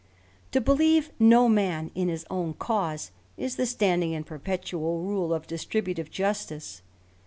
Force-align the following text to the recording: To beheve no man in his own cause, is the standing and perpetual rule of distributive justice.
To 0.53 0.59
beheve 0.59 1.11
no 1.19 1.47
man 1.47 1.91
in 1.93 2.07
his 2.07 2.25
own 2.31 2.55
cause, 2.55 3.11
is 3.37 3.55
the 3.55 3.67
standing 3.67 4.15
and 4.15 4.25
perpetual 4.25 5.03
rule 5.03 5.31
of 5.31 5.45
distributive 5.45 6.09
justice. 6.09 6.81